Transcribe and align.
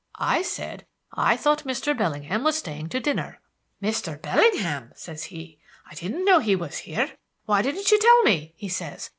I 0.17 0.41
said 0.41 0.87
I 1.13 1.37
thought 1.37 1.63
Mr. 1.63 1.95
Bellingham 1.95 2.43
was 2.43 2.57
staying 2.57 2.89
to 2.89 2.99
dinner. 2.99 3.39
"'Mr. 3.83 4.19
Bellingham!' 4.19 4.93
says 4.95 5.25
he. 5.25 5.59
'I 5.91 5.93
didn't 5.93 6.25
know 6.25 6.39
he 6.39 6.55
was 6.55 6.79
here. 6.79 7.11
Why 7.45 7.61
didn't 7.61 7.91
you 7.91 7.99
tell 7.99 8.23
me?' 8.23 8.53
he 8.57 8.67
says. 8.67 9.09